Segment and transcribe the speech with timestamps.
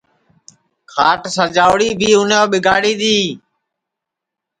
[0.91, 3.19] کھاٹ سجاوڑا بی اُنے ٻیگاڑی دؔی